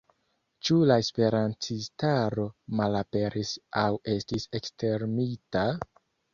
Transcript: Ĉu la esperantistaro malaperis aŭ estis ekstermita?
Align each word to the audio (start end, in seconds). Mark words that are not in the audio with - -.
Ĉu 0.69 0.77
la 0.91 0.95
esperantistaro 1.03 2.47
malaperis 2.81 3.55
aŭ 3.85 3.87
estis 4.17 4.51
ekstermita? 4.63 5.67